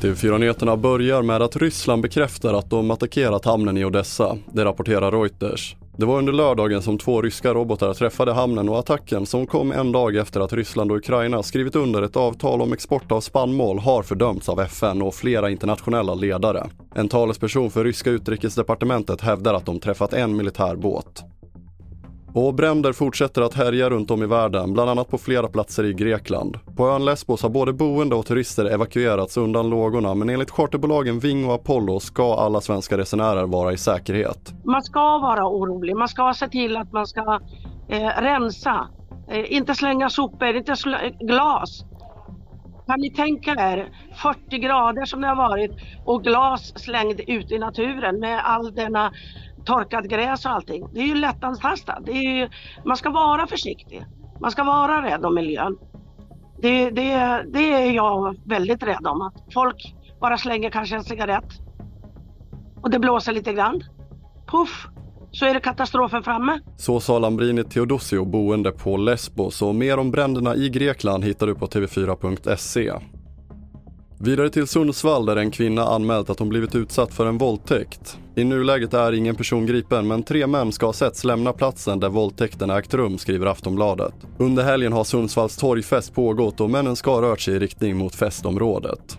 [0.00, 4.38] TV4-nyheterna börjar med att Ryssland bekräftar att de attackerat hamnen i Odessa.
[4.52, 5.76] Det rapporterar Reuters.
[5.96, 9.92] Det var under lördagen som två ryska robotar träffade hamnen och attacken som kom en
[9.92, 14.02] dag efter att Ryssland och Ukraina skrivit under ett avtal om export av spannmål har
[14.02, 16.66] fördömts av FN och flera internationella ledare.
[16.94, 21.24] En talesperson för ryska utrikesdepartementet hävdar att de träffat en militär båt.
[22.38, 25.94] Och bränder fortsätter att härja runt om i världen, bland annat på flera platser i
[25.94, 26.58] Grekland.
[26.76, 31.46] På ön Lesbos har både boende och turister evakuerats undan lågorna men enligt charterbolagen Ving
[31.46, 34.52] och Apollo ska alla svenska resenärer vara i säkerhet.
[34.64, 37.40] Man ska vara orolig, man ska se till att man ska
[37.88, 38.88] eh, rensa,
[39.30, 41.84] eh, inte slänga sopor, inte slä glas.
[42.86, 43.88] Kan ni tänka er
[44.22, 45.70] 40 grader som det har varit
[46.04, 49.12] och glas slängd ut i naturen med all denna
[49.68, 50.88] torkat gräs och allting.
[50.92, 51.98] Det är ju lättantastat.
[52.06, 52.48] Det är ju,
[52.84, 54.04] man ska vara försiktig.
[54.40, 55.78] Man ska vara rädd om miljön.
[56.62, 59.22] Det, det, det är jag väldigt rädd om.
[59.22, 61.52] Att folk bara slänger kanske en cigarett
[62.82, 63.84] och det blåser lite grann.
[64.46, 64.88] Puff!
[65.30, 66.60] så är det katastrofen framme.
[66.76, 71.54] Så sa Lambrini Teodosio boende på Lesbos och mer om bränderna i Grekland hittar du
[71.54, 72.92] på tv4.se.
[74.20, 78.18] Vidare till Sundsvall där en kvinna anmält att hon blivit utsatt för en våldtäkt.
[78.34, 82.08] I nuläget är ingen person gripen men tre män ska ha setts lämna platsen där
[82.08, 84.14] våldtäkten ägt rum, skriver Aftonbladet.
[84.38, 88.14] Under helgen har Sundsvalls torgfest pågått och männen ska ha rört sig i riktning mot
[88.14, 89.18] festområdet.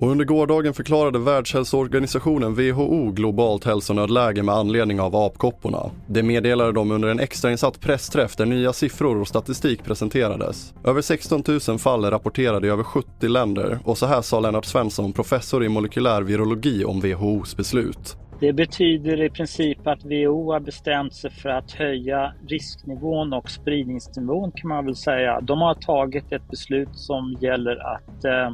[0.00, 5.90] Och under gårdagen förklarade Världshälsoorganisationen WHO globalt hälsonödläge med anledning av apkopporna.
[6.06, 10.74] Det meddelade de under en extrainsatt pressträff där nya siffror och statistik presenterades.
[10.84, 14.64] Över 16 000 fall är rapporterade i över 70 länder och så här sa Lennart
[14.64, 18.16] Svensson, professor i molekylär virologi om WHOs beslut.
[18.40, 24.52] Det betyder i princip att WHO har bestämt sig för att höja risknivån och spridningsnivån
[24.52, 25.40] kan man väl säga.
[25.40, 28.50] De har tagit ett beslut som gäller att eh,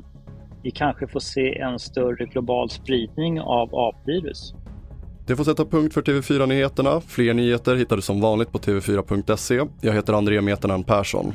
[0.64, 4.54] vi kanske får se en större global spridning av apvirus.
[5.26, 7.00] Det får sätta punkt för TV4-nyheterna.
[7.00, 9.60] Fler nyheter hittar du som vanligt på tv4.se.
[9.80, 11.34] Jag heter André Meternan Persson.